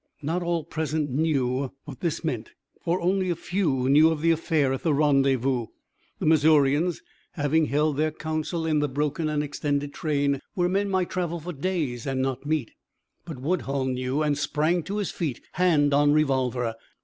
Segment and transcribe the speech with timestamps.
[0.23, 2.53] Not all present knew what this meant,
[2.83, 5.67] for only a few knew of the affair at the rendezvous,
[6.17, 11.11] the Missourians having held their counsel in the broken and extended train, where men might
[11.11, 12.71] travel for days and not meet.
[13.25, 16.73] But Woodhull knew, and sprang to his feet, hand on revolver.